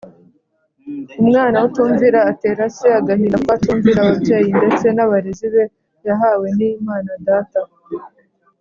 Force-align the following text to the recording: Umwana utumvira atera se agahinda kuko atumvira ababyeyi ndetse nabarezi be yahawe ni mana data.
Umwana 1.21 1.57
utumvira 1.67 2.19
atera 2.31 2.63
se 2.77 2.87
agahinda 2.99 3.37
kuko 3.41 3.51
atumvira 3.57 3.97
ababyeyi 4.01 4.49
ndetse 4.59 4.85
nabarezi 4.95 5.47
be 5.53 5.63
yahawe 6.07 6.47
ni 6.57 6.69
mana 6.87 7.13
data. 7.27 7.61